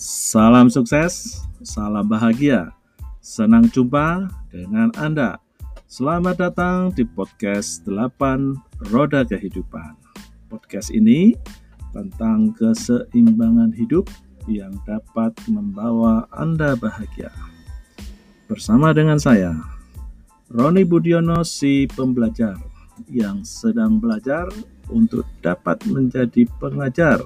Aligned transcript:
Salam 0.00 0.72
sukses, 0.72 1.44
salam 1.60 2.08
bahagia. 2.08 2.72
Senang 3.20 3.68
jumpa 3.68 4.32
dengan 4.48 4.88
Anda. 4.96 5.36
Selamat 5.92 6.40
datang 6.40 6.88
di 6.96 7.04
podcast 7.04 7.84
8 7.84 8.88
Roda 8.88 9.28
Kehidupan. 9.28 10.00
Podcast 10.48 10.88
ini 10.88 11.36
tentang 11.92 12.56
keseimbangan 12.56 13.76
hidup 13.76 14.08
yang 14.48 14.72
dapat 14.88 15.36
membawa 15.52 16.24
Anda 16.32 16.80
bahagia. 16.80 17.28
Bersama 18.48 18.96
dengan 18.96 19.20
saya, 19.20 19.52
Roni 20.48 20.80
Budiono 20.88 21.44
si 21.44 21.84
pembelajar 21.84 22.56
yang 23.04 23.44
sedang 23.44 24.00
belajar 24.00 24.48
untuk 24.88 25.28
dapat 25.44 25.76
menjadi 25.84 26.48
pengajar 26.56 27.20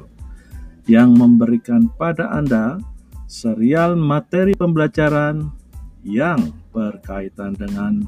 yang 0.85 1.17
memberikan 1.17 1.89
pada 1.97 2.29
Anda 2.33 2.77
serial 3.25 3.97
materi 3.97 4.53
pembelajaran 4.53 5.49
yang 6.05 6.53
berkaitan 6.71 7.57
dengan 7.57 8.05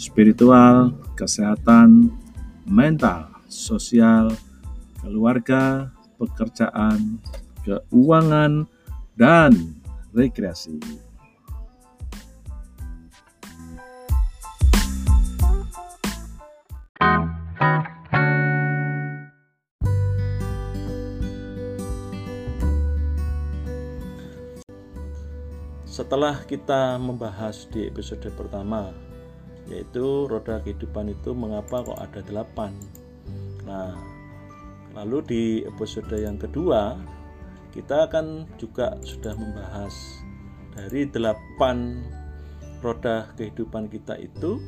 spiritual, 0.00 0.96
kesehatan, 1.14 2.08
mental, 2.64 3.28
sosial, 3.52 4.32
keluarga, 5.04 5.92
pekerjaan, 6.16 7.20
keuangan, 7.62 8.64
dan 9.14 9.52
rekreasi. 10.16 10.80
Setelah 26.04 26.44
kita 26.44 27.00
membahas 27.00 27.64
di 27.72 27.88
episode 27.88 28.28
pertama, 28.36 28.92
yaitu 29.72 30.28
roda 30.28 30.60
kehidupan 30.60 31.08
itu 31.16 31.32
mengapa 31.32 31.80
kok 31.80 31.96
ada 31.96 32.20
delapan. 32.20 32.76
Nah, 33.64 33.96
lalu 34.92 35.24
di 35.24 35.42
episode 35.64 36.12
yang 36.12 36.36
kedua, 36.36 37.00
kita 37.72 38.04
akan 38.04 38.44
juga 38.60 39.00
sudah 39.00 39.32
membahas 39.32 40.20
dari 40.76 41.08
delapan 41.08 42.04
roda 42.84 43.32
kehidupan 43.40 43.88
kita 43.88 44.20
itu, 44.20 44.60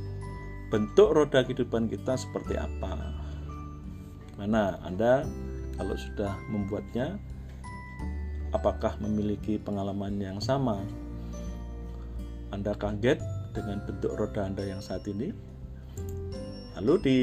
bentuk 0.72 1.12
roda 1.20 1.44
kehidupan 1.44 1.84
kita 1.92 2.16
seperti 2.16 2.56
apa. 2.56 3.12
Mana 4.40 4.80
Anda 4.80 5.28
kalau 5.76 6.00
sudah 6.00 6.32
membuatnya, 6.48 7.20
apakah 8.56 8.96
memiliki 9.04 9.60
pengalaman 9.60 10.16
yang 10.16 10.40
sama? 10.40 10.80
Anda 12.54 12.76
kaget 12.78 13.18
dengan 13.56 13.82
bentuk 13.82 14.14
roda 14.14 14.46
Anda 14.46 14.62
yang 14.66 14.84
saat 14.84 15.06
ini? 15.08 15.32
Lalu 16.76 16.94
di 17.00 17.20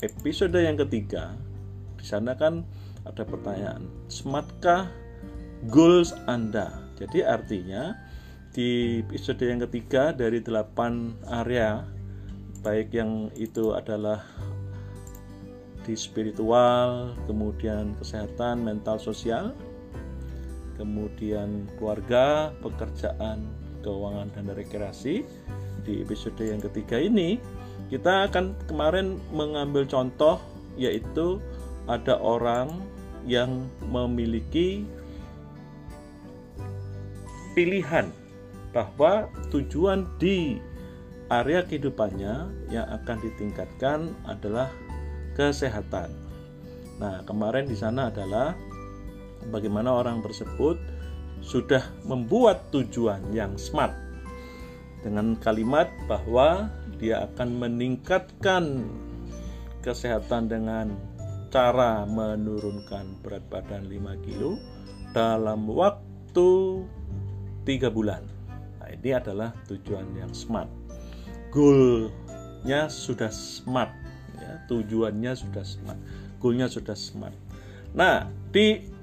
episode 0.00 0.56
yang 0.56 0.80
ketiga, 0.80 1.36
di 2.00 2.04
sana 2.04 2.32
kan 2.34 2.64
ada 3.04 3.22
pertanyaan, 3.22 3.86
smartkah 4.08 4.88
goals 5.68 6.16
Anda? 6.26 6.72
Jadi 6.96 7.20
artinya 7.22 7.92
di 8.56 9.00
episode 9.04 9.44
yang 9.44 9.60
ketiga 9.68 10.16
dari 10.16 10.40
delapan 10.40 11.12
area, 11.28 11.84
baik 12.64 12.88
yang 12.96 13.28
itu 13.36 13.76
adalah 13.76 14.24
di 15.84 15.94
spiritual, 15.94 17.14
kemudian 17.30 17.94
kesehatan, 18.00 18.64
mental, 18.64 18.98
sosial, 18.98 19.54
kemudian 20.80 21.68
keluarga, 21.78 22.50
pekerjaan, 22.58 23.44
keuangan 23.86 24.34
dan 24.34 24.50
rekreasi 24.50 25.22
di 25.86 26.02
episode 26.02 26.42
yang 26.42 26.58
ketiga 26.58 26.98
ini 26.98 27.38
kita 27.86 28.26
akan 28.26 28.58
kemarin 28.66 29.22
mengambil 29.30 29.86
contoh 29.86 30.42
yaitu 30.74 31.38
ada 31.86 32.18
orang 32.18 32.82
yang 33.22 33.70
memiliki 33.86 34.82
pilihan 37.54 38.10
bahwa 38.74 39.30
tujuan 39.54 40.04
di 40.18 40.58
area 41.30 41.62
kehidupannya 41.62 42.50
yang 42.70 42.86
akan 42.90 43.16
ditingkatkan 43.22 44.12
adalah 44.28 44.68
kesehatan. 45.34 46.12
Nah, 47.00 47.24
kemarin 47.24 47.64
di 47.66 47.74
sana 47.74 48.12
adalah 48.12 48.52
bagaimana 49.50 49.96
orang 49.96 50.20
tersebut 50.22 50.75
sudah 51.46 51.86
membuat 52.02 52.74
tujuan 52.74 53.22
yang 53.30 53.54
smart 53.54 53.94
dengan 55.06 55.38
kalimat 55.38 55.86
bahwa 56.10 56.66
dia 56.98 57.22
akan 57.30 57.62
meningkatkan 57.62 58.82
kesehatan 59.86 60.50
dengan 60.50 60.90
cara 61.54 62.02
menurunkan 62.02 63.22
berat 63.22 63.46
badan 63.46 63.86
5 63.86 64.26
kilo 64.26 64.58
dalam 65.14 65.70
waktu 65.70 66.82
3 67.62 67.94
bulan. 67.94 68.26
Nah, 68.82 68.90
ini 68.90 69.10
adalah 69.14 69.54
tujuan 69.70 70.18
yang 70.18 70.34
smart. 70.34 70.66
Goalnya 71.54 72.90
sudah 72.90 73.30
smart, 73.30 73.94
ya, 74.34 74.66
tujuannya 74.66 75.32
sudah 75.38 75.62
smart, 75.62 76.00
goalnya 76.42 76.66
sudah 76.66 76.98
smart. 76.98 77.38
Nah, 77.94 78.26
di 78.50 78.95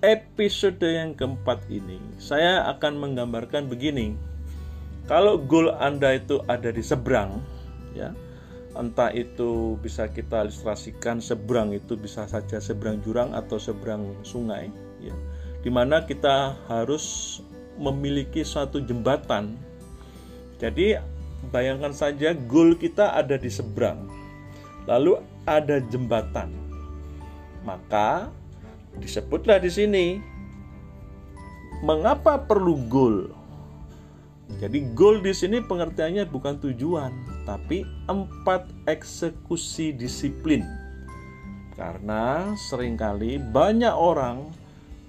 episode 0.00 0.80
yang 0.80 1.12
keempat 1.12 1.68
ini 1.68 2.00
saya 2.16 2.64
akan 2.72 2.96
menggambarkan 2.96 3.68
begini. 3.68 4.16
Kalau 5.08 5.36
goal 5.42 5.74
Anda 5.76 6.22
itu 6.22 6.38
ada 6.46 6.70
di 6.70 6.80
seberang, 6.86 7.42
ya, 7.92 8.14
entah 8.78 9.10
itu 9.10 9.74
bisa 9.82 10.06
kita 10.06 10.46
ilustrasikan 10.46 11.18
seberang 11.18 11.74
itu 11.74 11.98
bisa 11.98 12.30
saja 12.30 12.62
seberang 12.62 13.02
jurang 13.02 13.34
atau 13.34 13.58
seberang 13.58 14.14
sungai, 14.22 14.70
ya, 15.02 15.12
di 15.66 15.70
mana 15.72 16.06
kita 16.06 16.54
harus 16.70 17.38
memiliki 17.74 18.46
suatu 18.46 18.78
jembatan. 18.78 19.58
Jadi 20.62 20.94
bayangkan 21.50 21.90
saja 21.90 22.30
goal 22.46 22.78
kita 22.78 23.10
ada 23.18 23.34
di 23.34 23.50
seberang, 23.50 24.06
lalu 24.86 25.18
ada 25.42 25.82
jembatan, 25.90 26.54
maka 27.66 28.30
Disebutlah 28.98 29.62
di 29.62 29.70
sini 29.70 30.06
mengapa 31.86 32.40
perlu 32.42 32.74
goal. 32.90 33.30
Jadi 34.58 34.82
goal 34.98 35.22
di 35.22 35.30
sini 35.30 35.62
pengertiannya 35.62 36.26
bukan 36.26 36.58
tujuan, 36.58 37.14
tapi 37.46 37.86
empat 38.10 38.66
eksekusi 38.90 39.94
disiplin. 39.94 40.66
Karena 41.78 42.52
sering 42.68 42.98
kali 42.98 43.38
banyak 43.38 43.94
orang 43.94 44.50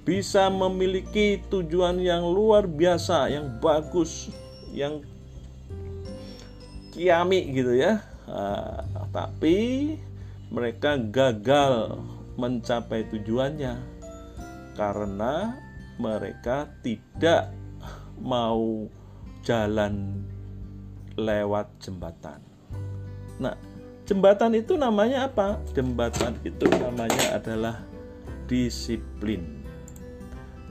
bisa 0.05 0.47
memiliki 0.47 1.41
tujuan 1.49 1.97
yang 1.99 2.21
luar 2.21 2.69
biasa, 2.69 3.33
yang 3.33 3.57
bagus, 3.59 4.29
yang 4.71 5.01
kiami 6.93 7.51
gitu 7.51 7.75
ya. 7.75 7.99
Nah, 8.29 8.85
tapi 9.11 9.97
mereka 10.47 10.95
gagal 10.95 11.99
mencapai 12.39 13.07
tujuannya 13.11 13.75
karena 14.75 15.59
mereka 15.99 16.71
tidak 16.81 17.51
mau 18.17 18.87
jalan 19.43 20.25
lewat 21.19 21.67
jembatan. 21.81 22.39
Nah, 23.41 23.57
jembatan 24.07 24.55
itu 24.55 24.77
namanya 24.77 25.27
apa? 25.27 25.59
Jembatan 25.73 26.37
itu 26.45 26.71
namanya 26.77 27.35
adalah 27.35 27.83
disiplin. 28.45 29.65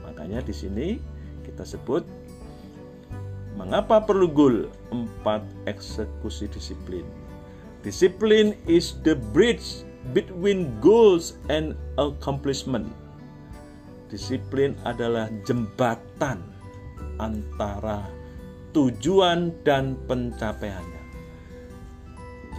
Makanya 0.03 0.41
di 0.43 0.53
sini 0.55 0.87
kita 1.43 1.67
sebut 1.67 2.03
mengapa 3.59 4.01
perlu 4.01 4.27
goal? 4.31 4.57
Empat 4.89 5.43
eksekusi 5.67 6.49
disiplin. 6.49 7.05
Disiplin 7.81 8.53
is 8.69 8.97
the 9.01 9.17
bridge 9.33 9.83
between 10.09 10.73
goals 10.81 11.37
and 11.53 11.77
accomplishment. 12.01 12.89
Disiplin 14.09 14.75
adalah 14.83 15.31
jembatan 15.47 16.43
antara 17.21 18.09
tujuan 18.75 19.55
dan 19.63 19.95
pencapaiannya. 20.09 21.03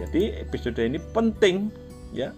Jadi 0.01 0.41
episode 0.41 0.81
ini 0.81 0.97
penting 1.13 1.69
ya. 2.15 2.33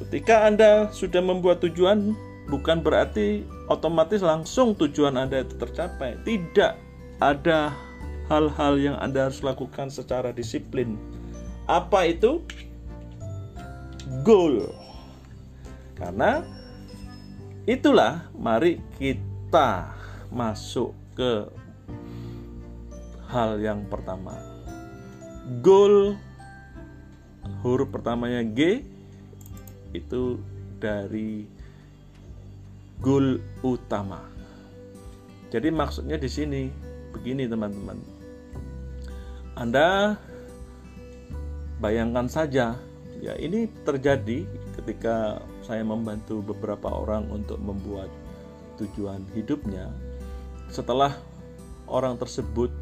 Ketika 0.00 0.48
Anda 0.48 0.88
sudah 0.90 1.20
membuat 1.22 1.62
tujuan 1.62 2.16
bukan 2.50 2.82
berarti 2.82 3.46
otomatis 3.70 4.24
langsung 4.24 4.74
tujuan 4.74 5.14
Anda 5.14 5.46
itu 5.46 5.54
tercapai. 5.54 6.18
Tidak 6.26 6.72
ada 7.22 7.70
hal-hal 8.26 8.74
yang 8.80 8.96
Anda 8.98 9.30
harus 9.30 9.44
lakukan 9.46 9.92
secara 9.92 10.34
disiplin. 10.34 10.98
Apa 11.70 12.10
itu? 12.10 12.42
Goal. 14.26 14.66
Karena 15.94 16.42
itulah 17.68 18.26
mari 18.34 18.82
kita 18.98 19.94
masuk 20.34 20.90
ke 21.14 21.46
hal 23.30 23.62
yang 23.62 23.86
pertama. 23.86 24.34
Goal 25.62 26.18
huruf 27.62 27.88
pertamanya 27.90 28.42
G 28.42 28.82
itu 29.94 30.38
dari 30.82 31.46
goal 33.02 33.38
utama. 33.62 34.22
Jadi 35.50 35.68
maksudnya 35.74 36.14
di 36.14 36.30
sini 36.30 36.70
begini 37.10 37.50
teman-teman. 37.50 37.98
Anda 39.58 40.14
bayangkan 41.82 42.30
saja 42.30 42.78
ya 43.20 43.36
ini 43.36 43.68
terjadi 43.84 44.48
ketika 44.80 45.44
saya 45.62 45.84
membantu 45.84 46.40
beberapa 46.40 46.88
orang 46.88 47.28
untuk 47.28 47.60
membuat 47.60 48.08
tujuan 48.80 49.22
hidupnya. 49.36 49.92
Setelah 50.72 51.14
orang 51.90 52.16
tersebut 52.16 52.72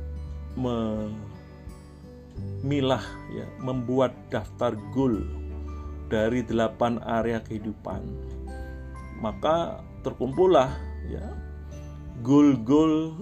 memilah 2.59 3.03
ya 3.35 3.47
membuat 3.61 4.15
daftar 4.31 4.79
goal 4.95 5.21
dari 6.09 6.41
delapan 6.47 6.99
area 7.05 7.41
kehidupan 7.45 8.01
maka 9.21 9.83
terkumpullah 10.07 10.73
ya 11.11 11.23
goal-goal 12.23 13.19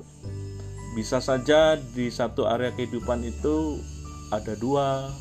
bisa 0.97 1.21
saja 1.21 1.77
di 1.93 2.09
satu 2.09 2.49
area 2.49 2.73
kehidupan 2.73 3.21
itu 3.27 3.81
ada 4.33 4.57
dua 4.57 5.13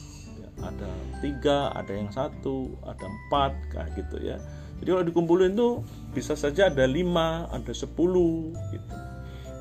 ada 0.64 0.92
tiga 1.20 1.72
ada 1.76 1.92
yang 1.92 2.12
satu 2.12 2.76
ada 2.88 3.06
empat 3.08 3.52
kayak 3.74 3.90
gitu 4.00 4.18
ya. 4.24 4.38
Jadi 4.80 4.90
kalau 4.92 5.06
dikumpulin 5.08 5.56
tuh 5.56 5.84
bisa 6.12 6.36
saja 6.36 6.68
ada 6.68 6.84
lima 6.88 7.48
ada 7.52 7.72
sepuluh 7.72 8.52
gitu. 8.72 8.96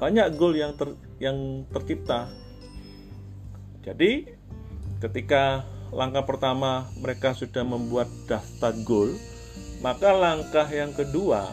Banyak 0.02 0.34
goal 0.34 0.58
yang 0.58 0.74
ter, 0.74 0.94
yang 1.22 1.66
tercipta. 1.70 2.30
Jadi 3.86 4.26
ketika 4.98 5.62
langkah 5.94 6.26
pertama 6.26 6.90
mereka 6.98 7.36
sudah 7.36 7.62
membuat 7.62 8.10
daftar 8.26 8.74
goal, 8.82 9.14
maka 9.84 10.10
langkah 10.10 10.66
yang 10.66 10.90
kedua 10.90 11.46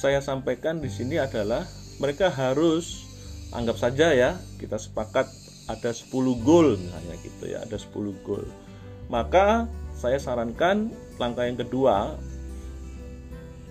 saya 0.00 0.24
sampaikan 0.24 0.80
di 0.80 0.88
sini 0.88 1.20
adalah 1.20 1.68
mereka 2.00 2.32
harus 2.32 3.04
anggap 3.52 3.76
saja 3.76 4.16
ya, 4.16 4.40
kita 4.56 4.80
sepakat 4.80 5.28
ada 5.70 5.90
10 5.94 6.10
goal 6.42 6.74
misalnya 6.76 7.14
gitu 7.22 7.44
ya, 7.46 7.62
ada 7.62 7.76
10 7.78 8.14
goal. 8.26 8.44
Maka 9.10 9.70
saya 9.94 10.18
sarankan 10.18 10.90
langkah 11.20 11.44
yang 11.46 11.58
kedua 11.58 12.16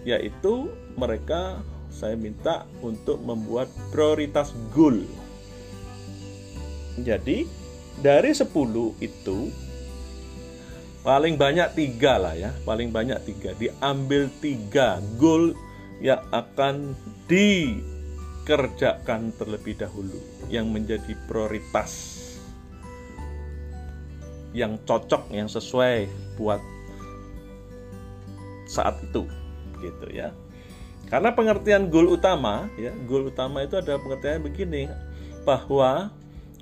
yaitu 0.07 0.71
mereka 0.95 1.59
saya 1.91 2.15
minta 2.15 2.63
untuk 2.79 3.19
membuat 3.19 3.67
prioritas 3.91 4.55
goal. 4.71 5.03
Jadi 6.99 7.47
dari 7.99 8.31
10 8.31 8.47
itu 9.03 9.37
paling 10.99 11.39
banyak 11.39 11.79
tiga 11.79 12.19
lah 12.19 12.35
ya 12.35 12.51
paling 12.67 12.91
banyak 12.91 13.17
tiga 13.23 13.55
diambil 13.55 14.27
tiga 14.43 14.99
goal 15.15 15.55
yang 16.03 16.19
akan 16.35 16.95
dikerjakan 18.49 19.29
terlebih 19.37 19.77
dahulu. 19.77 20.17
Yang 20.49 20.65
menjadi 20.73 21.13
prioritas. 21.29 22.17
Yang 24.57 24.81
cocok 24.89 25.29
yang 25.29 25.45
sesuai 25.45 26.09
buat 26.33 26.57
saat 28.65 28.97
itu. 29.05 29.29
Gitu 29.77 30.09
ya. 30.09 30.33
Karena 31.13 31.29
pengertian 31.37 31.93
goal 31.93 32.17
utama 32.17 32.69
ya 32.77 32.93
goal 33.09 33.29
utama 33.33 33.65
itu 33.65 33.77
ada 33.77 33.97
pengertian 33.97 34.45
begini 34.45 34.85
bahwa 35.41 36.13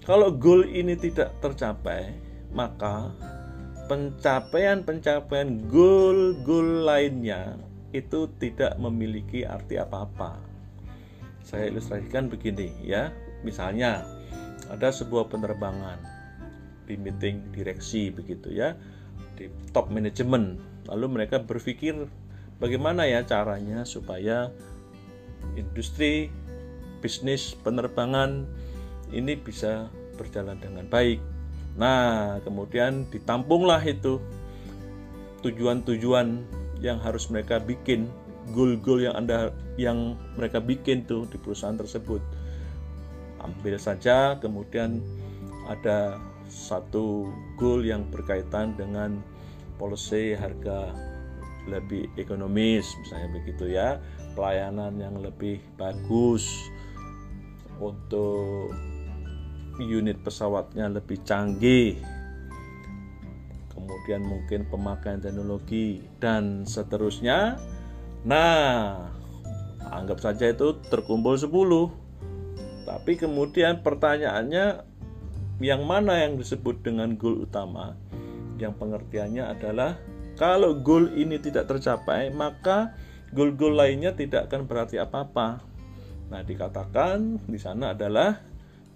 kalau 0.08 0.32
goal 0.32 0.64
ini 0.64 0.96
tidak 0.96 1.36
tercapai, 1.44 2.16
maka 2.56 3.12
pencapaian-pencapaian 3.92 5.68
goal-goal 5.68 6.88
lainnya 6.88 7.60
itu 7.92 8.32
tidak 8.40 8.80
memiliki 8.80 9.44
arti 9.44 9.76
apa-apa. 9.76 10.47
Saya 11.48 11.72
ilustrasikan 11.72 12.28
begini 12.28 12.76
ya. 12.84 13.16
Misalnya 13.48 14.04
ada 14.68 14.92
sebuah 14.92 15.32
penerbangan 15.32 16.04
di 16.84 17.00
meeting 17.00 17.56
direksi 17.56 18.12
begitu 18.12 18.52
ya 18.52 18.76
di 19.36 19.52
top 19.76 19.92
manajemen 19.92 20.56
lalu 20.88 21.20
mereka 21.20 21.44
berpikir 21.44 22.08
bagaimana 22.64 23.04
ya 23.04 23.28
caranya 23.28 23.84
supaya 23.84 24.50
industri 25.60 26.32
bisnis 27.04 27.54
penerbangan 27.60 28.48
ini 29.14 29.38
bisa 29.40 29.88
berjalan 30.18 30.58
dengan 30.58 30.90
baik. 30.90 31.22
Nah, 31.78 32.42
kemudian 32.42 33.06
ditampunglah 33.14 33.80
itu 33.86 34.18
tujuan-tujuan 35.46 36.42
yang 36.82 36.98
harus 36.98 37.30
mereka 37.30 37.62
bikin, 37.62 38.10
goal-goal 38.52 39.04
yang 39.04 39.16
Anda 39.16 39.52
yang 39.76 40.16
mereka 40.40 40.64
bikin 40.64 41.04
tuh 41.08 41.28
di 41.28 41.38
perusahaan 41.40 41.76
tersebut. 41.76 42.22
Ambil 43.44 43.78
saja 43.78 44.36
kemudian 44.40 45.00
ada 45.68 46.18
satu 46.48 47.28
goal 47.60 47.84
yang 47.84 48.08
berkaitan 48.08 48.74
dengan 48.80 49.20
policy 49.76 50.34
harga 50.34 50.96
lebih 51.68 52.08
ekonomis 52.16 52.88
misalnya 53.04 53.30
begitu 53.36 53.66
ya. 53.68 54.00
Pelayanan 54.34 54.96
yang 55.02 55.20
lebih 55.20 55.60
bagus 55.76 56.48
untuk 57.78 58.72
unit 59.82 60.18
pesawatnya 60.24 60.90
lebih 60.90 61.22
canggih. 61.22 62.00
Kemudian 63.70 64.26
mungkin 64.26 64.66
pemakaian 64.72 65.22
teknologi 65.22 66.02
dan 66.18 66.66
seterusnya 66.66 67.62
nah 68.28 69.08
anggap 69.88 70.20
saja 70.20 70.52
itu 70.52 70.76
terkumpul 70.92 71.40
10 71.40 71.48
tapi 72.84 73.16
kemudian 73.16 73.80
pertanyaannya 73.80 74.84
yang 75.64 75.88
mana 75.88 76.22
yang 76.22 76.38
disebut 76.38 76.86
dengan 76.86 77.18
goal 77.18 77.48
utama? 77.48 77.98
Yang 78.62 78.78
pengertiannya 78.78 79.44
adalah 79.48 79.98
kalau 80.38 80.78
goal 80.78 81.10
ini 81.16 81.42
tidak 81.42 81.66
tercapai 81.72 82.30
maka 82.30 82.94
goal-goal 83.34 83.74
lainnya 83.74 84.14
tidak 84.14 84.52
akan 84.52 84.70
berarti 84.70 85.02
apa-apa. 85.02 85.64
Nah 86.30 86.42
dikatakan 86.46 87.42
di 87.48 87.58
sana 87.58 87.92
adalah 87.98 88.38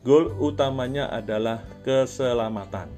Goal 0.02 0.34
utamanya 0.42 1.14
adalah 1.14 1.62
keselamatan. 1.86 2.90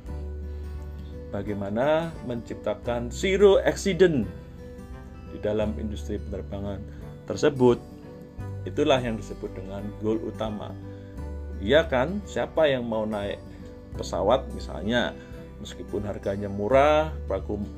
Bagaimana 1.36 2.16
menciptakan 2.24 3.12
zero 3.12 3.60
accident 3.60 4.24
di 5.34 5.42
dalam 5.42 5.74
industri 5.82 6.22
penerbangan 6.22 6.80
tersebut. 7.26 7.82
Itulah 8.64 9.02
yang 9.02 9.20
disebut 9.20 9.52
dengan 9.58 9.84
goal 10.00 10.22
utama. 10.24 10.72
Iya 11.60 11.90
kan? 11.90 12.24
Siapa 12.30 12.70
yang 12.70 12.86
mau 12.86 13.04
naik 13.04 13.42
pesawat 13.98 14.48
misalnya 14.56 15.12
meskipun 15.60 16.06
harganya 16.06 16.52
murah, 16.52 17.12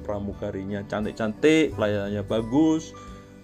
pramugarinya 0.04 0.84
cantik-cantik, 0.90 1.74
pelayanannya 1.78 2.22
bagus, 2.26 2.92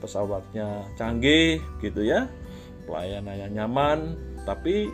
pesawatnya 0.02 0.86
canggih 0.98 1.62
gitu 1.82 2.02
ya, 2.02 2.26
pelayanannya 2.90 3.54
nyaman, 3.54 4.18
tapi 4.46 4.90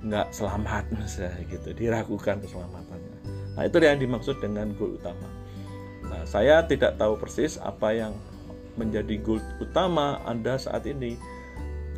nggak 0.00 0.32
selamat 0.32 0.84
misalnya 0.98 1.42
gitu 1.48 1.68
diragukan 1.76 2.40
keselamatannya 2.40 3.18
nah 3.58 3.62
itu 3.66 3.76
yang 3.82 4.00
dimaksud 4.00 4.40
dengan 4.40 4.72
goal 4.78 4.96
utama 4.96 5.28
saya 6.24 6.64
tidak 6.66 6.96
tahu 6.96 7.16
persis 7.20 7.56
apa 7.60 7.94
yang 7.94 8.12
menjadi 8.78 9.20
goal 9.20 9.42
utama 9.60 10.20
anda 10.24 10.56
saat 10.56 10.88
ini. 10.88 11.20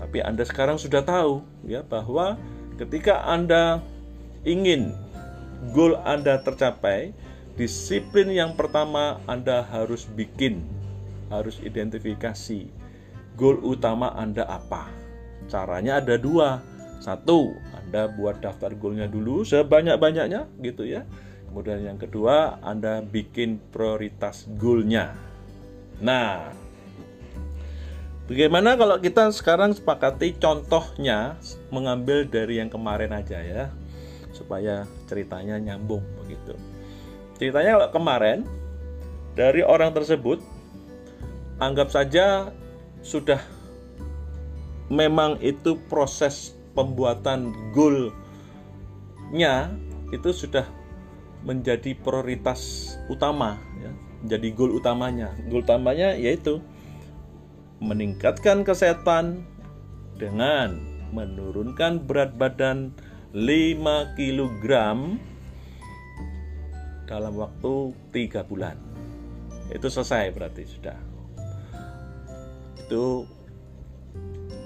Tapi 0.00 0.18
anda 0.18 0.42
sekarang 0.42 0.82
sudah 0.82 1.06
tahu 1.06 1.46
ya 1.62 1.86
bahwa 1.86 2.34
ketika 2.74 3.22
anda 3.28 3.78
ingin 4.42 4.90
goal 5.70 5.94
anda 6.02 6.42
tercapai 6.42 7.14
disiplin 7.54 8.32
yang 8.32 8.58
pertama 8.58 9.22
anda 9.30 9.62
harus 9.62 10.08
bikin 10.10 10.66
harus 11.30 11.62
identifikasi 11.62 12.66
goal 13.38 13.56
utama 13.62 14.12
anda 14.18 14.44
apa. 14.44 14.90
Caranya 15.48 16.00
ada 16.02 16.16
dua. 16.20 16.60
Satu, 17.02 17.58
Anda 17.74 18.06
buat 18.14 18.38
daftar 18.38 18.78
goalnya 18.78 19.10
dulu 19.10 19.42
sebanyak-banyaknya 19.42 20.46
gitu 20.62 20.86
ya. 20.86 21.02
Kemudian 21.52 21.84
yang 21.84 22.00
kedua, 22.00 22.56
Anda 22.64 23.04
bikin 23.04 23.60
prioritas 23.68 24.48
goalnya. 24.56 25.12
Nah, 26.00 26.48
bagaimana 28.24 28.72
kalau 28.80 28.96
kita 28.96 29.28
sekarang 29.36 29.76
sepakati 29.76 30.40
contohnya 30.40 31.36
mengambil 31.68 32.24
dari 32.24 32.56
yang 32.56 32.72
kemarin 32.72 33.12
aja 33.12 33.44
ya, 33.44 33.68
supaya 34.32 34.88
ceritanya 35.12 35.60
nyambung 35.60 36.00
begitu. 36.24 36.56
Ceritanya 37.36 37.76
kalau 37.84 38.00
kemarin 38.00 38.48
dari 39.36 39.60
orang 39.60 39.92
tersebut 39.92 40.40
anggap 41.60 41.92
saja 41.92 42.48
sudah 43.04 43.44
memang 44.88 45.36
itu 45.44 45.76
proses 45.92 46.56
pembuatan 46.72 47.52
goalnya 47.76 49.68
itu 50.16 50.32
sudah 50.32 50.64
menjadi 51.42 51.94
prioritas 51.98 52.94
utama 53.10 53.58
ya, 53.82 53.90
menjadi 54.22 54.48
goal 54.54 54.78
utamanya. 54.78 55.34
Goal 55.50 55.66
utamanya 55.66 56.14
yaitu 56.14 56.62
meningkatkan 57.82 58.62
kesehatan 58.62 59.42
dengan 60.14 60.78
menurunkan 61.10 62.06
berat 62.06 62.38
badan 62.38 62.94
5 63.34 64.16
kg 64.16 64.64
dalam 67.10 67.34
waktu 67.34 67.72
3 68.14 68.48
bulan. 68.48 68.78
Itu 69.74 69.90
selesai 69.90 70.30
berarti 70.30 70.62
sudah. 70.68 70.98
Itu 72.86 73.26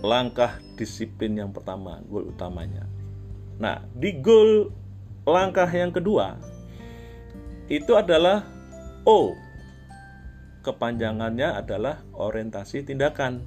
langkah 0.05 0.61
disiplin 0.77 1.41
yang 1.41 1.51
pertama 1.57 2.05
goal 2.05 2.29
utamanya. 2.29 2.85
Nah 3.57 3.81
di 3.97 4.13
goal 4.21 4.69
langkah 5.25 5.67
yang 5.67 5.91
kedua 5.91 6.37
itu 7.67 7.99
adalah 7.99 8.47
O. 9.03 9.35
Kepanjangannya 10.63 11.55
adalah 11.55 12.03
orientasi 12.15 12.87
tindakan. 12.87 13.43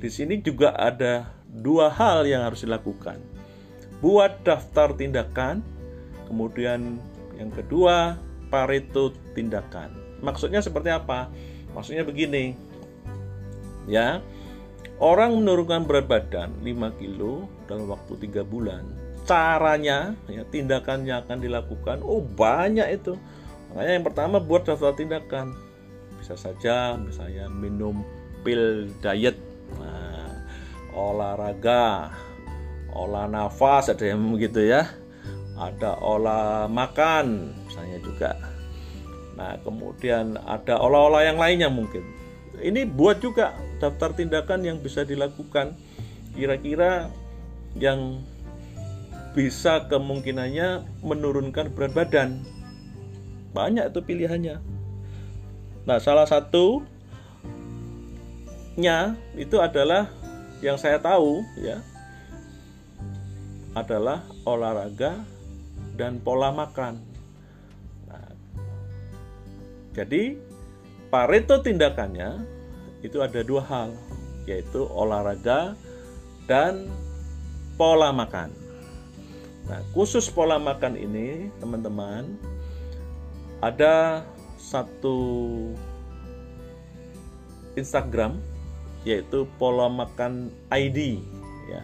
Di 0.00 0.08
sini 0.12 0.40
juga 0.40 0.76
ada 0.76 1.28
dua 1.48 1.88
hal 1.92 2.24
yang 2.28 2.44
harus 2.44 2.64
dilakukan. 2.64 3.20
Buat 4.00 4.44
daftar 4.44 4.92
tindakan 4.96 5.62
kemudian 6.28 7.00
yang 7.36 7.52
kedua 7.52 8.16
Pareto 8.52 9.16
tindakan. 9.32 9.92
Maksudnya 10.20 10.60
seperti 10.60 10.92
apa? 10.92 11.32
Maksudnya 11.72 12.04
begini 12.04 12.52
ya. 13.88 14.20
Orang 15.02 15.42
menurunkan 15.42 15.82
berat 15.82 16.06
badan 16.06 16.54
5 16.62 17.00
kilo 17.02 17.50
dalam 17.66 17.90
waktu 17.90 18.22
3 18.22 18.46
bulan 18.46 19.01
caranya 19.22 20.18
ya 20.26 20.42
tindakannya 20.46 21.14
akan 21.26 21.38
dilakukan. 21.38 22.02
Oh 22.02 22.22
banyak 22.22 22.88
itu. 22.98 23.14
Makanya 23.72 23.92
yang 23.96 24.06
pertama 24.06 24.36
buat 24.42 24.66
daftar 24.66 24.92
tindakan. 24.92 25.54
Bisa 26.18 26.38
saja 26.38 26.94
misalnya 26.98 27.50
minum 27.50 28.04
pil 28.42 28.90
diet. 29.02 29.38
Nah, 29.78 30.30
olahraga 30.92 32.12
olah 32.92 33.24
nafas 33.26 33.88
ada 33.88 34.04
yang 34.04 34.20
begitu 34.34 34.62
ya. 34.62 34.86
Ada 35.56 35.98
olah 36.02 36.66
makan 36.68 37.54
misalnya 37.66 37.98
juga. 38.02 38.30
Nah 39.38 39.56
kemudian 39.64 40.36
ada 40.44 40.76
olah-olah 40.78 41.22
yang 41.24 41.38
lainnya 41.40 41.72
mungkin. 41.72 42.04
Ini 42.60 42.84
buat 42.84 43.24
juga 43.24 43.56
daftar 43.80 44.12
tindakan 44.12 44.62
yang 44.62 44.78
bisa 44.78 45.02
dilakukan. 45.02 45.74
Kira-kira 46.36 47.08
yang 47.76 48.20
bisa 49.32 49.88
kemungkinannya 49.88 50.84
menurunkan 51.00 51.72
berat 51.72 51.92
badan 51.96 52.40
banyak 53.56 53.88
itu 53.88 54.00
pilihannya 54.04 54.56
nah 55.88 55.98
salah 55.98 56.28
satu 56.28 56.84
nya 58.76 59.16
itu 59.36 59.60
adalah 59.60 60.08
yang 60.64 60.80
saya 60.80 60.96
tahu 60.96 61.44
ya 61.60 61.80
adalah 63.72 64.24
olahraga 64.44 65.24
dan 65.96 66.20
pola 66.20 66.52
makan. 66.52 67.00
Nah, 68.08 68.28
jadi 69.96 70.36
Pareto 71.12 71.60
tindakannya 71.60 72.40
itu 73.04 73.20
ada 73.20 73.44
dua 73.44 73.60
hal, 73.68 73.92
yaitu 74.48 74.88
olahraga 74.88 75.76
dan 76.48 76.88
pola 77.76 78.08
makan. 78.08 78.48
Nah, 79.70 79.80
khusus 79.94 80.26
pola 80.26 80.58
makan 80.58 80.98
ini, 80.98 81.50
teman-teman, 81.62 82.34
ada 83.62 84.26
satu 84.58 85.18
Instagram 87.78 88.38
yaitu 89.02 89.46
pola 89.58 89.90
makan 89.90 90.50
ID 90.70 91.18
ya. 91.66 91.82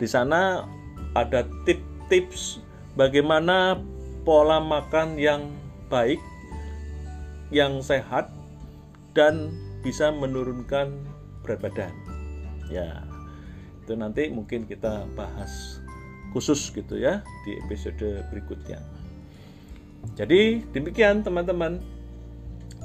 Di 0.00 0.08
sana 0.08 0.64
ada 1.12 1.44
tips-tips 1.68 2.60
bagaimana 2.96 3.80
pola 4.24 4.60
makan 4.60 5.16
yang 5.20 5.52
baik, 5.92 6.20
yang 7.52 7.80
sehat 7.84 8.32
dan 9.12 9.52
bisa 9.80 10.12
menurunkan 10.12 10.92
berat 11.44 11.60
badan. 11.64 11.92
Ya, 12.68 13.04
itu 13.84 13.96
nanti 13.96 14.28
mungkin 14.28 14.68
kita 14.68 15.08
bahas 15.16 15.77
khusus 16.32 16.68
gitu 16.72 17.00
ya 17.00 17.24
di 17.46 17.56
episode 17.64 18.24
berikutnya. 18.28 18.80
Jadi 20.14 20.62
demikian 20.72 21.24
teman-teman. 21.24 21.80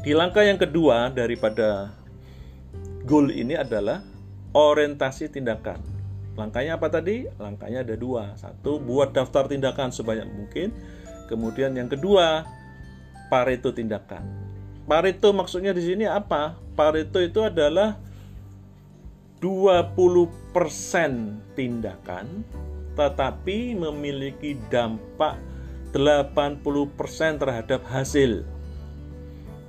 Di 0.04 0.12
langkah 0.12 0.44
yang 0.44 0.60
kedua 0.60 1.08
daripada 1.16 1.96
goal 3.08 3.32
ini 3.32 3.56
adalah 3.56 4.04
orientasi 4.52 5.32
tindakan. 5.32 5.80
Langkahnya 6.36 6.76
apa 6.76 6.92
tadi? 6.92 7.24
Langkahnya 7.40 7.88
ada 7.88 7.96
dua. 7.96 8.36
Satu, 8.36 8.84
buat 8.84 9.16
daftar 9.16 9.48
tindakan 9.48 9.96
sebanyak 9.96 10.28
mungkin. 10.28 10.76
Kemudian 11.32 11.72
yang 11.78 11.88
kedua, 11.88 12.44
Pareto 13.32 13.72
tindakan. 13.72 14.28
Pareto 14.84 15.32
maksudnya 15.32 15.72
di 15.72 15.88
sini 15.88 16.04
apa? 16.04 16.60
Pareto 16.76 17.24
itu 17.24 17.40
adalah 17.40 17.96
20% 19.40 21.56
tindakan 21.56 22.44
tetapi 22.94 23.74
memiliki 23.74 24.58
dampak 24.70 25.38
80% 25.94 27.42
terhadap 27.42 27.82
hasil. 27.86 28.46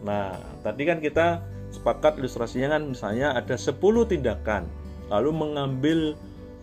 Nah, 0.04 0.36
tadi 0.64 0.82
kan 0.88 1.00
kita 1.00 1.40
sepakat 1.72 2.20
ilustrasinya 2.20 2.76
kan 2.76 2.92
misalnya 2.92 3.36
ada 3.36 3.56
10 3.56 3.76
tindakan 4.08 4.68
lalu 5.12 5.30
mengambil 5.32 5.98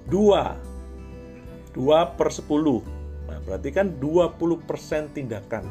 dua. 0.09 0.57
Dua 1.71 2.13
per 2.17 2.29
10 2.33 2.49
nah 3.31 3.39
berarti 3.47 3.71
kan 3.71 3.95
20% 3.95 5.15
tindakan. 5.15 5.63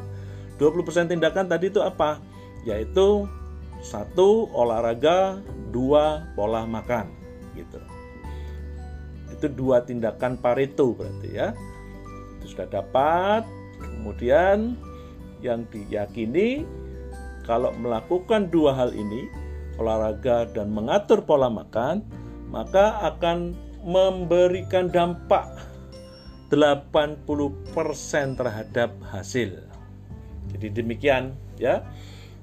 20% 0.57 1.13
tindakan 1.13 1.45
tadi 1.45 1.69
itu 1.69 1.77
apa? 1.77 2.17
Yaitu 2.65 3.29
satu 3.81 4.49
olahraga 4.53 5.41
dua 5.73 6.25
pola 6.37 6.65
makan 6.69 7.09
gitu 7.57 7.81
itu 9.31 9.47
dua 9.47 9.81
tindakan 9.83 10.37
Pareto 10.37 10.93
berarti 10.93 11.29
ya 11.31 11.55
itu 12.39 12.55
sudah 12.55 12.67
dapat 12.67 13.47
kemudian 13.79 14.75
yang 15.41 15.65
diyakini 15.73 16.67
kalau 17.45 17.73
melakukan 17.73 18.53
dua 18.53 18.77
hal 18.77 18.93
ini, 18.93 19.25
olahraga 19.81 20.45
dan 20.53 20.69
mengatur 20.69 21.25
pola 21.25 21.49
makan, 21.49 22.05
maka 22.53 23.01
akan 23.01 23.57
memberikan 23.81 24.87
dampak 24.87 25.49
80% 26.53 27.25
terhadap 28.37 28.93
hasil. 29.09 29.57
Jadi 30.53 30.67
demikian 30.69 31.33
ya. 31.57 31.81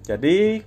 Jadi 0.02 0.64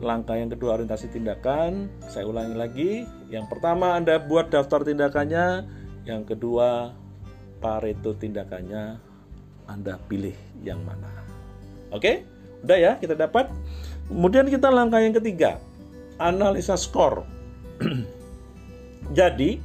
langkah 0.00 0.34
yang 0.34 0.48
kedua 0.48 0.80
orientasi 0.80 1.12
tindakan, 1.12 1.92
saya 2.08 2.24
ulangi 2.24 2.56
lagi. 2.56 2.90
Yang 3.28 3.46
pertama 3.52 3.94
Anda 3.94 4.16
buat 4.16 4.48
daftar 4.48 4.82
tindakannya, 4.82 5.68
yang 6.08 6.24
kedua 6.24 6.96
Pareto 7.60 8.16
tindakannya 8.16 8.96
Anda 9.68 10.00
pilih 10.08 10.34
yang 10.64 10.80
mana. 10.82 11.12
Oke? 11.92 12.24
Udah 12.64 12.78
ya, 12.80 12.92
kita 12.96 13.12
dapat. 13.12 13.52
Kemudian 14.08 14.48
kita 14.48 14.72
langkah 14.72 14.98
yang 14.98 15.14
ketiga, 15.14 15.60
analisa 16.18 16.74
skor. 16.74 17.22
Jadi, 19.18 19.60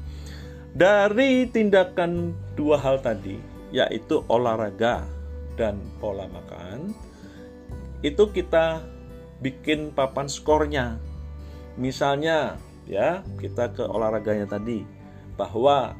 dari 0.75 1.47
tindakan 1.49 2.35
dua 2.53 2.77
hal 2.77 3.01
tadi, 3.01 3.39
yaitu 3.73 4.21
olahraga 4.29 5.07
dan 5.55 5.79
pola 5.97 6.29
makan, 6.29 6.93
itu 8.05 8.29
kita 8.29 8.83
bikin 9.43 9.91
papan 9.91 10.27
skornya. 10.27 10.99
Misalnya, 11.75 12.59
ya, 12.87 13.23
kita 13.39 13.75
ke 13.75 13.83
olahraganya 13.83 14.47
tadi, 14.47 14.87
bahwa 15.35 15.95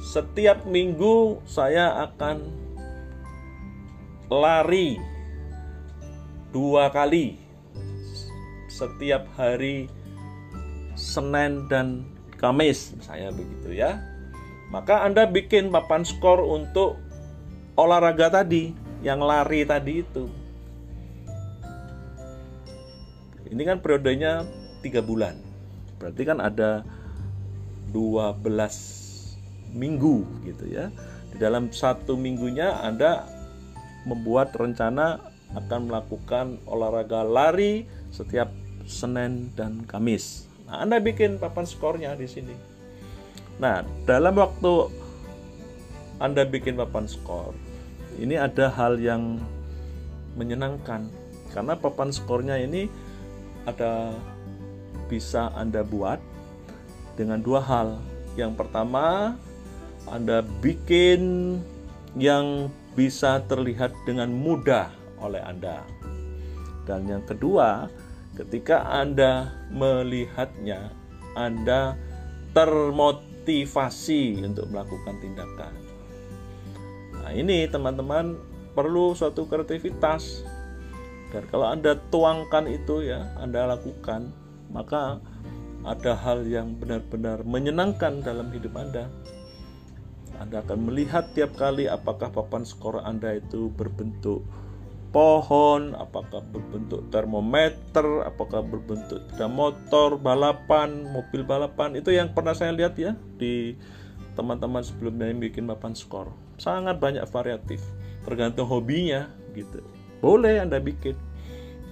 setiap 0.00 0.68
minggu 0.68 1.40
saya 1.48 2.04
akan 2.04 2.44
lari 4.28 5.00
dua 6.52 6.92
kali 6.92 7.40
setiap 8.68 9.24
hari 9.40 9.88
Senin 10.98 11.64
dan 11.72 12.04
Kamis 12.36 12.92
saya 13.00 13.32
begitu 13.32 13.72
ya 13.72 13.96
maka 14.68 15.06
Anda 15.06 15.24
bikin 15.24 15.72
papan 15.72 16.04
skor 16.04 16.44
untuk 16.44 17.00
olahraga 17.78 18.42
tadi 18.42 18.76
yang 19.00 19.22
lari 19.22 19.64
tadi 19.64 20.04
itu 20.04 20.28
ini 23.50 23.62
kan 23.64 23.78
periodenya 23.80 24.46
tiga 24.82 25.00
bulan 25.02 25.38
berarti 25.96 26.22
kan 26.22 26.38
ada 26.38 26.84
12 27.90 28.42
minggu 29.76 30.24
gitu 30.48 30.64
ya. 30.68 30.92
Di 31.30 31.36
dalam 31.40 31.70
satu 31.70 32.16
minggunya 32.16 32.80
Anda 32.80 33.28
membuat 34.08 34.54
rencana 34.56 35.20
akan 35.54 35.80
melakukan 35.90 36.46
olahraga 36.66 37.22
lari 37.22 37.86
setiap 38.10 38.50
Senin 38.86 39.50
dan 39.54 39.82
Kamis. 39.86 40.46
Nah, 40.66 40.82
Anda 40.82 40.98
bikin 40.98 41.38
papan 41.38 41.66
skornya 41.66 42.14
di 42.18 42.26
sini. 42.26 42.54
Nah, 43.58 43.82
dalam 44.06 44.36
waktu 44.36 44.90
Anda 46.20 46.44
bikin 46.48 46.80
papan 46.80 47.06
skor, 47.06 47.52
ini 48.18 48.36
ada 48.36 48.72
hal 48.72 48.98
yang 48.98 49.40
menyenangkan 50.36 51.08
karena 51.52 51.72
papan 51.76 52.12
skornya 52.12 52.60
ini 52.60 52.88
ada 53.66 54.14
bisa 55.10 55.50
Anda 55.54 55.82
buat 55.82 56.22
dengan 57.18 57.42
dua 57.42 57.60
hal. 57.60 57.98
Yang 58.38 58.64
pertama, 58.64 59.34
Anda 60.06 60.40
bikin 60.40 61.56
yang 62.16 62.72
bisa 62.96 63.44
terlihat 63.44 63.92
dengan 64.08 64.32
mudah 64.32 64.88
oleh 65.20 65.42
Anda. 65.44 65.84
Dan 66.86 67.10
yang 67.10 67.26
kedua, 67.26 67.90
ketika 68.38 68.86
Anda 68.86 69.52
melihatnya, 69.74 70.94
Anda 71.34 71.98
termotivasi 72.56 74.40
untuk 74.46 74.72
melakukan 74.72 75.20
tindakan. 75.20 75.74
Nah, 77.20 77.34
ini 77.34 77.66
teman-teman 77.66 78.38
perlu 78.72 79.12
suatu 79.12 79.44
kreativitas. 79.50 80.46
Dan 81.36 81.44
kalau 81.52 81.68
Anda 81.68 82.00
tuangkan 82.08 82.64
itu 82.64 83.04
ya, 83.04 83.28
Anda 83.36 83.68
lakukan, 83.76 84.32
maka 84.72 85.20
ada 85.84 86.16
hal 86.16 86.48
yang 86.48 86.80
benar-benar 86.80 87.44
menyenangkan 87.44 88.24
dalam 88.24 88.48
hidup 88.56 88.72
Anda. 88.72 89.12
Anda 90.40 90.64
akan 90.64 90.88
melihat 90.88 91.36
tiap 91.36 91.52
kali 91.60 91.92
apakah 91.92 92.32
papan 92.32 92.64
skor 92.64 93.04
Anda 93.04 93.36
itu 93.36 93.68
berbentuk 93.68 94.48
pohon, 95.12 95.92
apakah 95.92 96.40
berbentuk 96.40 97.04
termometer, 97.12 98.24
apakah 98.24 98.64
berbentuk 98.64 99.20
sepeda 99.36 99.52
motor, 99.52 100.16
balapan, 100.16 101.04
mobil 101.12 101.44
balapan. 101.44 102.00
Itu 102.00 102.16
yang 102.16 102.32
pernah 102.32 102.56
saya 102.56 102.72
lihat 102.72 102.96
ya 102.96 103.12
di 103.36 103.76
teman-teman 104.40 104.80
sebelumnya 104.80 105.28
yang 105.28 105.44
bikin 105.44 105.68
papan 105.68 105.92
skor. 105.92 106.32
Sangat 106.56 106.96
banyak 106.96 107.28
variatif, 107.28 107.84
tergantung 108.24 108.72
hobinya 108.72 109.28
gitu. 109.52 109.84
Boleh 110.20 110.62
Anda 110.62 110.80
bikin. 110.80 111.16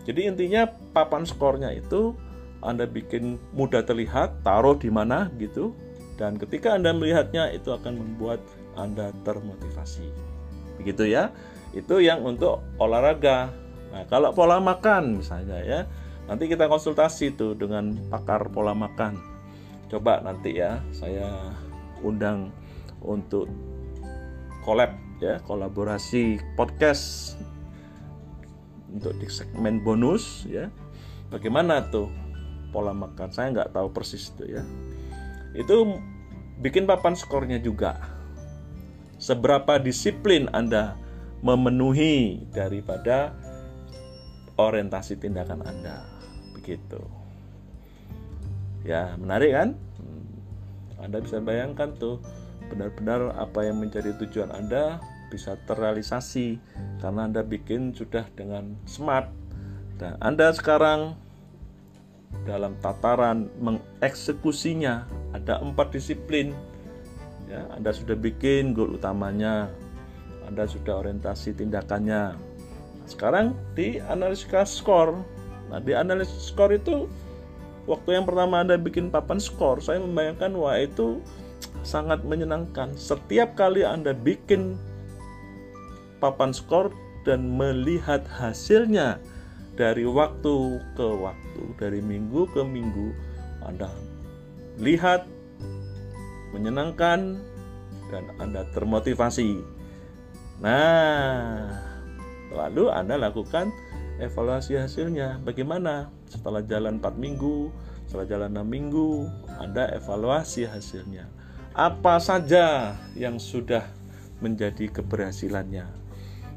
Jadi 0.04 0.28
intinya 0.28 0.69
papan 0.93 1.25
skornya 1.25 1.73
itu 1.73 2.12
Anda 2.61 2.85
bikin 2.85 3.40
mudah 3.57 3.85
terlihat, 3.85 4.45
taruh 4.45 4.76
di 4.76 4.93
mana 4.93 5.33
gitu. 5.40 5.73
Dan 6.21 6.37
ketika 6.38 6.76
Anda 6.76 6.93
melihatnya 6.93 7.52
itu 7.52 7.73
akan 7.73 8.00
membuat 8.00 8.40
Anda 8.76 9.11
termotivasi. 9.25 10.09
Begitu 10.81 11.09
ya 11.09 11.33
itu 11.75 11.99
yang 11.99 12.23
untuk 12.23 12.62
olahraga 12.78 13.50
nah 13.90 14.07
kalau 14.07 14.31
pola 14.31 14.62
makan 14.62 15.23
misalnya 15.23 15.59
ya 15.62 15.81
nanti 16.31 16.47
kita 16.47 16.71
konsultasi 16.71 17.35
tuh 17.35 17.59
dengan 17.59 17.95
pakar 18.11 18.47
pola 18.50 18.75
makan 18.75 19.19
coba 19.90 20.23
nanti 20.23 20.59
ya 20.59 20.83
saya 20.95 21.54
undang 22.02 22.50
untuk 23.02 23.50
collab 24.62 24.95
ya 25.23 25.38
kolaborasi 25.47 26.38
podcast 26.59 27.37
untuk 28.94 29.18
di 29.18 29.26
segmen 29.26 29.82
bonus 29.82 30.46
ya 30.46 30.70
bagaimana 31.28 31.82
tuh 31.90 32.08
pola 32.70 32.94
makan 32.94 33.28
saya 33.34 33.50
nggak 33.50 33.75
tahu 33.75 33.90
persis 33.90 34.30
itu 34.30 34.54
ya 34.58 34.62
itu 35.58 35.99
bikin 36.62 36.86
papan 36.86 37.19
skornya 37.19 37.58
juga 37.58 37.99
seberapa 39.19 39.82
disiplin 39.82 40.47
anda 40.54 40.95
memenuhi 41.45 42.49
daripada 42.56 43.36
orientasi 44.56 45.19
tindakan 45.19 45.60
Anda. 45.60 46.00
Begitu. 46.56 47.00
Ya, 48.88 49.16
menarik 49.21 49.52
kan? 49.52 49.69
Hmm. 50.00 50.26
Anda 51.04 51.19
bisa 51.21 51.45
bayangkan 51.45 51.92
tuh 52.00 52.21
benar-benar 52.73 53.36
apa 53.36 53.60
yang 53.69 53.80
menjadi 53.84 54.16
tujuan 54.25 54.49
Anda 54.49 55.04
bisa 55.30 55.56
terrealisasi 55.69 56.58
karena 57.00 57.28
Anda 57.28 57.43
bikin 57.45 57.95
sudah 57.97 58.28
dengan 58.34 58.76
smart 58.84 59.30
dan 60.00 60.19
Anda 60.19 60.50
sekarang 60.52 61.17
dalam 62.45 62.76
tataran 62.82 63.49
mengeksekusinya 63.63 65.06
ada 65.32 65.63
empat 65.63 65.95
disiplin 65.95 66.52
ya 67.47 67.65
Anda 67.73 67.95
sudah 67.95 68.19
bikin 68.19 68.75
goal 68.75 68.99
utamanya 68.99 69.71
anda 70.45 70.69
sudah 70.69 71.00
orientasi 71.04 71.56
tindakannya. 71.56 72.37
Sekarang 73.08 73.56
di 73.73 74.00
analisa 74.00 74.65
skor. 74.65 75.21
Nah, 75.73 75.80
di 75.80 75.97
analisis 75.97 76.52
skor 76.52 76.73
itu 76.73 77.08
waktu 77.89 78.17
yang 78.21 78.28
pertama 78.28 78.60
Anda 78.60 78.76
bikin 78.76 79.08
papan 79.08 79.41
skor, 79.41 79.80
saya 79.80 80.00
membayangkan 80.00 80.52
wah 80.56 80.76
itu 80.76 81.21
sangat 81.84 82.25
menyenangkan. 82.25 82.93
Setiap 82.97 83.56
kali 83.56 83.84
Anda 83.84 84.13
bikin 84.13 84.76
papan 86.25 86.56
skor 86.56 86.89
dan 87.28 87.52
melihat 87.52 88.25
hasilnya 88.41 89.21
dari 89.76 90.08
waktu 90.08 90.80
ke 90.97 91.04
waktu, 91.21 91.63
dari 91.76 92.00
minggu 92.00 92.49
ke 92.56 92.65
minggu, 92.65 93.13
Anda 93.69 93.93
lihat 94.80 95.28
menyenangkan 96.56 97.37
dan 98.08 98.25
Anda 98.41 98.65
termotivasi 98.73 99.75
Nah, 100.63 101.67
lalu 102.54 102.87
Anda 102.87 103.19
lakukan 103.19 103.75
evaluasi 104.23 104.78
hasilnya. 104.78 105.43
Bagaimana? 105.43 106.15
Setelah 106.30 106.63
jalan 106.63 107.02
4 107.02 107.19
minggu, 107.19 107.75
setelah 108.06 108.26
jalan 108.26 108.50
6 108.54 108.63
minggu, 108.63 109.26
Anda 109.58 109.91
evaluasi 109.99 110.71
hasilnya. 110.71 111.26
Apa 111.75 112.23
saja 112.23 112.95
yang 113.19 113.43
sudah 113.43 113.82
menjadi 114.39 114.95
keberhasilannya? 114.95 116.03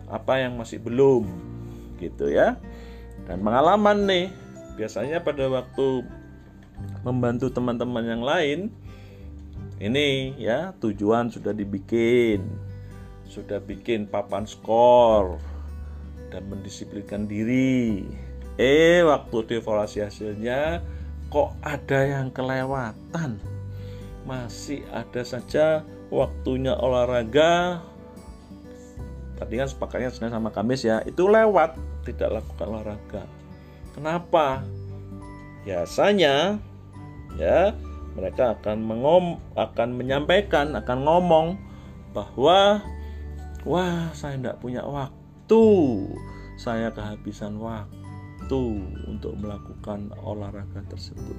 Apa 0.08 0.40
yang 0.42 0.56
masih 0.56 0.80
belum? 0.80 1.28
Gitu 2.00 2.32
ya. 2.32 2.60
Dan 3.28 3.44
pengalaman 3.44 4.08
nih, 4.08 4.26
biasanya 4.80 5.20
pada 5.20 5.52
waktu 5.52 6.08
membantu 7.04 7.52
teman-teman 7.52 8.06
yang 8.08 8.24
lain, 8.24 8.60
ini 9.78 10.34
ya 10.40 10.74
tujuan 10.82 11.30
sudah 11.30 11.54
dibikin, 11.54 12.42
sudah 13.28 13.62
bikin 13.62 14.08
papan 14.10 14.48
skor 14.48 15.38
dan 16.32 16.48
mendisiplinkan 16.48 17.28
diri. 17.28 18.08
Eh, 18.58 19.06
waktu 19.06 19.46
dievaluasi 19.54 20.02
hasilnya 20.02 20.82
kok 21.30 21.54
ada 21.62 22.00
yang 22.08 22.34
kelewatan. 22.34 23.38
Masih 24.26 24.82
ada 24.90 25.22
saja 25.22 25.86
waktunya 26.10 26.74
olahraga. 26.74 27.84
Tadi 29.38 29.54
kan 29.62 29.70
sepakatnya 29.70 30.10
Senin 30.10 30.34
sama 30.34 30.50
Kamis 30.50 30.82
ya, 30.82 31.06
itu 31.06 31.30
lewat, 31.30 31.78
tidak 32.10 32.42
lakukan 32.42 32.68
olahraga. 32.74 33.24
Kenapa? 33.94 34.66
Biasanya 35.62 36.58
ya 37.38 37.76
mereka 38.18 38.58
akan 38.58 38.78
mengom 38.82 39.38
akan 39.54 39.90
menyampaikan, 39.94 40.74
akan 40.74 41.00
ngomong 41.06 41.48
bahwa 42.18 42.82
wah 43.62 44.10
saya 44.18 44.42
tidak 44.42 44.58
punya 44.58 44.82
waktu 44.82 45.64
saya 46.58 46.90
kehabisan 46.90 47.62
waktu 47.62 48.64
untuk 49.06 49.38
melakukan 49.38 50.10
olahraga 50.26 50.82
tersebut 50.90 51.38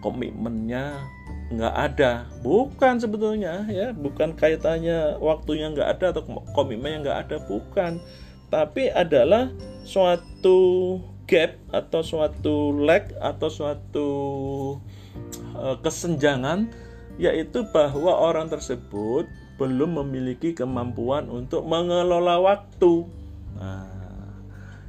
komitmennya 0.00 1.02
nggak 1.50 1.74
ada. 1.74 2.30
Bukan 2.40 3.02
sebetulnya 3.02 3.66
ya. 3.66 3.90
Bukan 3.90 4.38
kaitannya 4.38 5.18
waktunya 5.18 5.70
nggak 5.74 5.88
ada 5.98 6.06
atau 6.14 6.22
komitmennya 6.54 6.98
nggak 7.04 7.20
ada 7.26 7.36
bukan. 7.44 7.98
Tapi 8.50 8.90
adalah 8.90 9.50
suatu 9.86 10.98
gap 11.26 11.54
atau 11.70 12.00
suatu 12.02 12.74
lag 12.74 13.06
atau 13.22 13.48
suatu 13.50 14.08
uh, 15.54 15.76
kesenjangan 15.78 16.66
yaitu 17.20 17.62
bahwa 17.70 18.16
orang 18.16 18.50
tersebut 18.50 19.30
belum 19.60 20.00
memiliki 20.02 20.56
kemampuan 20.56 21.28
untuk 21.28 21.68
mengelola 21.68 22.40
waktu. 22.40 23.06
Nah, 23.60 23.86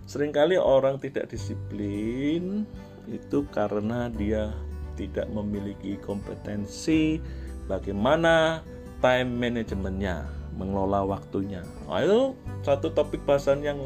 sering 0.07 0.31
kali 0.31 0.55
orang 0.55 0.95
tidak 0.97 1.27
disiplin 1.27 2.63
itu 3.11 3.43
karena 3.51 4.07
dia 4.07 4.55
tidak 4.95 5.27
memiliki 5.31 5.97
kompetensi 6.01 7.21
bagaimana 7.65 8.65
time 9.01 9.31
manajemennya, 9.37 10.29
mengelola 10.55 11.03
waktunya. 11.07 11.65
Nah, 11.89 12.03
itu 12.03 12.37
satu 12.61 12.93
topik 12.93 13.25
bahasan 13.25 13.65
yang 13.65 13.79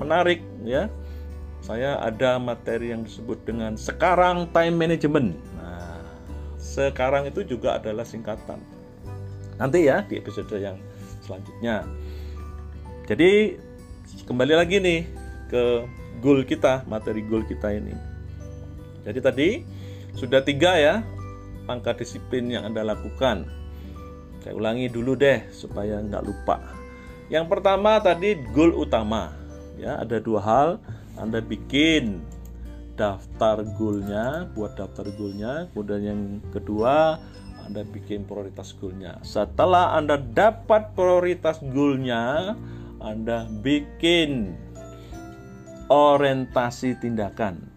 menarik 0.00 0.42
ya. 0.66 0.90
Saya 1.60 2.00
ada 2.00 2.40
materi 2.40 2.90
yang 2.90 3.04
disebut 3.04 3.44
dengan 3.44 3.76
sekarang 3.76 4.48
time 4.50 4.74
management. 4.80 5.36
Nah, 5.60 6.00
sekarang 6.56 7.28
itu 7.28 7.44
juga 7.44 7.76
adalah 7.76 8.02
singkatan. 8.02 8.58
Nanti 9.60 9.84
ya 9.84 10.00
di 10.08 10.16
episode 10.16 10.56
yang 10.56 10.80
selanjutnya. 11.20 11.84
Jadi 13.04 13.60
kembali 14.24 14.54
lagi 14.56 14.80
nih 14.80 15.00
ke 15.52 15.62
goal 16.24 16.42
kita, 16.48 16.88
materi 16.88 17.20
goal 17.20 17.44
kita 17.44 17.76
ini. 17.76 17.92
Jadi 19.04 19.18
tadi 19.20 19.48
sudah 20.14 20.42
tiga 20.42 20.74
ya 20.78 20.94
angka 21.70 21.94
disiplin 21.94 22.50
yang 22.50 22.66
Anda 22.66 22.82
lakukan. 22.82 23.46
Saya 24.42 24.56
ulangi 24.56 24.90
dulu 24.90 25.14
deh 25.14 25.46
supaya 25.54 26.02
nggak 26.02 26.24
lupa. 26.26 26.58
Yang 27.30 27.46
pertama 27.46 28.02
tadi 28.02 28.34
goal 28.50 28.74
utama. 28.74 29.30
Ya, 29.78 30.02
ada 30.02 30.18
dua 30.18 30.40
hal. 30.42 30.68
Anda 31.14 31.38
bikin 31.38 32.24
daftar 32.98 33.62
goalnya, 33.78 34.50
buat 34.52 34.74
daftar 34.74 35.06
goalnya. 35.14 35.70
Kemudian 35.70 36.02
yang 36.02 36.22
kedua, 36.50 37.22
Anda 37.64 37.86
bikin 37.86 38.26
prioritas 38.26 38.74
goalnya. 38.74 39.22
Setelah 39.22 39.94
Anda 39.94 40.18
dapat 40.18 40.96
prioritas 40.98 41.62
goalnya, 41.62 42.56
Anda 42.98 43.46
bikin 43.62 44.58
orientasi 45.86 46.98
tindakan. 46.98 47.69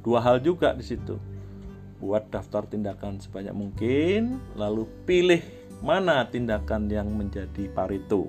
Dua 0.00 0.20
hal 0.24 0.40
juga 0.40 0.72
di 0.72 0.84
situ 0.84 1.20
buat 2.00 2.32
daftar 2.32 2.64
tindakan 2.64 3.20
sebanyak 3.20 3.52
mungkin, 3.52 4.40
lalu 4.56 4.88
pilih 5.04 5.44
mana 5.84 6.24
tindakan 6.24 6.88
yang 6.88 7.12
menjadi 7.12 7.68
Pareto. 7.76 8.24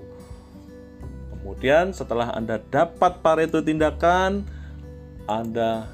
Kemudian 1.32 1.96
setelah 1.96 2.36
Anda 2.36 2.60
dapat 2.60 3.24
Pareto 3.24 3.64
tindakan, 3.64 4.44
Anda 5.24 5.88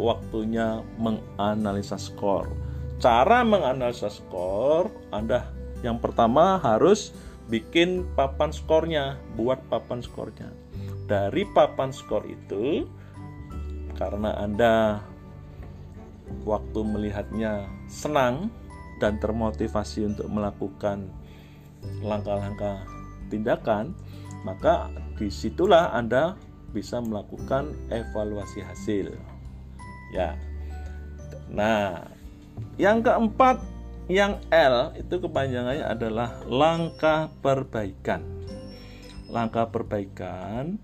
waktunya 0.00 0.80
menganalisa 0.96 2.00
skor. 2.00 2.48
Cara 2.96 3.44
menganalisa 3.44 4.08
skor, 4.08 4.88
Anda 5.12 5.52
yang 5.84 6.00
pertama 6.00 6.56
harus 6.60 7.12
bikin 7.52 8.08
papan 8.16 8.52
skornya, 8.56 9.20
buat 9.36 9.60
papan 9.68 10.00
skornya. 10.00 10.48
Dari 11.04 11.44
papan 11.52 11.92
skor 11.92 12.24
itu, 12.24 12.88
karena 14.00 14.32
Anda 14.40 15.04
waktu 16.48 16.80
melihatnya 16.80 17.68
senang 17.84 18.48
dan 18.96 19.20
termotivasi 19.20 20.08
untuk 20.08 20.24
melakukan 20.32 21.04
langkah-langkah 22.00 22.80
tindakan, 23.28 23.92
maka 24.48 24.88
di 25.20 25.28
situlah 25.28 25.92
Anda 25.92 26.32
bisa 26.72 27.04
melakukan 27.04 27.76
evaluasi 27.92 28.64
hasil. 28.64 29.12
Ya, 30.16 30.32
nah 31.52 32.08
yang 32.80 33.04
keempat, 33.04 33.60
yang 34.08 34.40
L 34.48 34.96
itu 34.96 35.20
kepanjangannya 35.20 35.84
adalah 35.84 36.40
langkah 36.48 37.28
perbaikan. 37.44 38.24
Langkah 39.28 39.68
perbaikan 39.68 40.80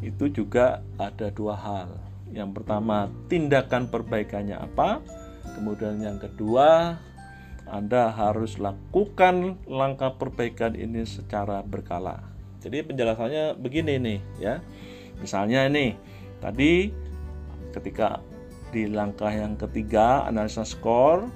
itu 0.00 0.26
juga 0.32 0.82
ada 0.98 1.30
dua 1.30 1.54
hal 1.54 2.03
yang 2.34 2.50
pertama, 2.50 3.06
tindakan 3.30 3.86
perbaikannya 3.86 4.58
apa? 4.58 4.98
Kemudian 5.54 6.02
yang 6.02 6.18
kedua, 6.18 6.98
Anda 7.70 8.10
harus 8.10 8.58
lakukan 8.58 9.62
langkah 9.70 10.18
perbaikan 10.18 10.74
ini 10.74 11.06
secara 11.06 11.62
berkala. 11.62 12.26
Jadi 12.58 12.82
penjelasannya 12.82 13.54
begini 13.60 13.94
nih 14.02 14.20
ya. 14.42 14.58
Misalnya 15.22 15.70
ini 15.70 15.94
tadi 16.42 16.90
ketika 17.70 18.18
di 18.74 18.90
langkah 18.90 19.30
yang 19.30 19.54
ketiga 19.54 20.26
analisa 20.26 20.66
skor, 20.66 21.30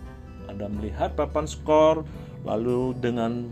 Anda 0.50 0.66
melihat 0.66 1.14
papan 1.14 1.46
skor 1.46 2.02
lalu 2.42 2.96
dengan 2.98 3.46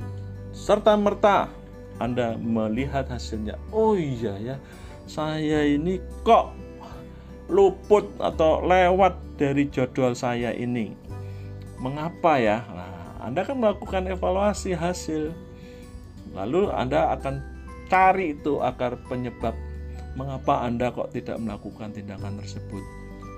serta 0.57 0.97
merta 0.97 1.53
Anda 2.01 2.37
melihat 2.41 3.09
hasilnya. 3.13 3.61
Oh 3.73 3.93
iya 3.97 4.37
ya, 4.41 4.57
saya 5.05 5.65
ini 5.69 6.01
kok 6.25 6.56
luput 7.47 8.07
atau 8.19 8.63
lewat 8.65 9.39
dari 9.39 9.71
jadwal 9.71 10.17
saya 10.17 10.51
ini. 10.55 10.95
Mengapa 11.79 12.41
ya? 12.41 12.65
Nah, 12.67 13.23
Anda 13.23 13.45
kan 13.45 13.61
melakukan 13.61 14.09
evaluasi 14.11 14.75
hasil. 14.75 15.31
Lalu 16.35 16.73
Anda 16.73 17.15
akan 17.17 17.35
cari 17.87 18.35
itu 18.35 18.59
akar 18.61 18.99
penyebab 19.07 19.55
mengapa 20.17 20.65
Anda 20.65 20.91
kok 20.91 21.13
tidak 21.13 21.37
melakukan 21.39 21.93
tindakan 21.93 22.41
tersebut. 22.41 22.85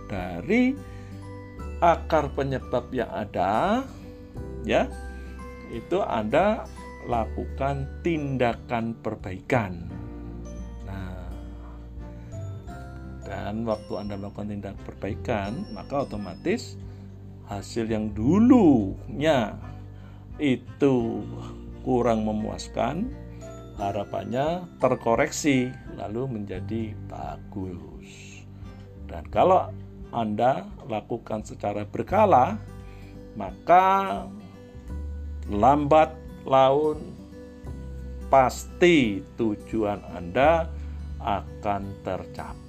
Dari 0.09 0.73
akar 1.83 2.31
penyebab 2.33 2.88
yang 2.94 3.11
ada, 3.11 3.83
ya, 4.62 4.87
itu 5.75 5.99
Anda 6.01 6.64
lakukan 7.11 8.01
tindakan 8.07 8.94
perbaikan. 9.03 9.90
Dan 13.29 13.69
waktu 13.69 13.93
Anda 14.01 14.17
melakukan 14.17 14.49
tindak 14.49 14.77
perbaikan, 14.88 15.69
maka 15.77 16.09
otomatis 16.09 16.81
hasil 17.45 17.85
yang 17.85 18.09
dulunya 18.17 19.53
itu 20.41 21.21
kurang 21.85 22.25
memuaskan, 22.25 23.12
harapannya 23.77 24.64
terkoreksi 24.81 25.69
lalu 26.01 26.41
menjadi 26.41 26.97
bagus. 27.05 28.41
Dan 29.05 29.29
kalau 29.29 29.69
Anda 30.09 30.64
lakukan 30.88 31.45
secara 31.45 31.85
berkala, 31.85 32.57
maka 33.37 34.25
lambat 35.53 36.17
laun 36.49 37.12
pasti 38.33 39.21
tujuan 39.37 40.01
Anda 40.17 40.64
akan 41.21 41.83
tercapai. 42.05 42.67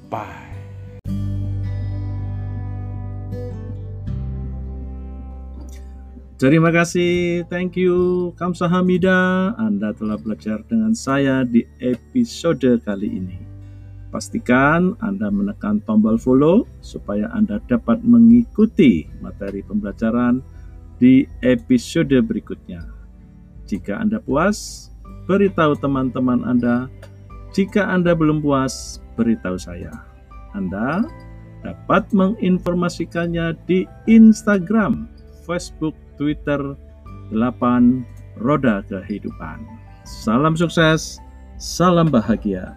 Terima 6.40 6.72
kasih, 6.72 7.44
thank 7.52 7.76
you, 7.76 8.32
Kamsahamida. 8.40 9.52
Anda 9.60 9.92
telah 9.92 10.16
belajar 10.16 10.64
dengan 10.72 10.96
saya 10.96 11.44
di 11.44 11.68
episode 11.84 12.80
kali 12.80 13.12
ini. 13.12 13.38
Pastikan 14.08 14.96
Anda 15.04 15.28
menekan 15.28 15.84
tombol 15.84 16.16
follow 16.16 16.64
supaya 16.80 17.28
Anda 17.36 17.60
dapat 17.68 18.02
mengikuti 18.08 19.04
materi 19.20 19.68
pembelajaran 19.68 20.40
di 20.96 21.28
episode 21.44 22.16
berikutnya. 22.24 22.88
Jika 23.68 24.00
Anda 24.00 24.24
puas, 24.24 24.88
beritahu 25.28 25.76
teman-teman 25.76 26.42
Anda. 26.48 26.88
Jika 27.50 27.82
Anda 27.90 28.14
belum 28.14 28.46
puas, 28.46 29.02
beritahu 29.18 29.58
saya. 29.58 29.90
Anda 30.54 31.02
dapat 31.66 32.08
menginformasikannya 32.14 33.58
di 33.66 33.90
Instagram, 34.06 35.10
Facebook, 35.44 35.98
Twitter 36.16 36.78
8 37.34 38.06
Roda 38.40 38.86
Kehidupan. 38.88 39.66
Salam 40.06 40.54
sukses, 40.56 41.18
salam 41.58 42.14
bahagia. 42.14 42.74